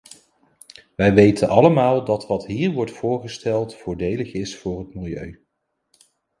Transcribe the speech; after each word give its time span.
Wij 0.95 1.13
weten 1.13 1.47
allemaal 1.47 2.05
dat 2.05 2.27
wat 2.27 2.45
hier 2.45 2.71
wordt 2.71 2.91
voorgesteld 2.91 3.75
voordelig 3.75 4.33
is 4.33 4.57
voor 4.57 4.79
het 4.79 4.93
milieu. 4.93 5.45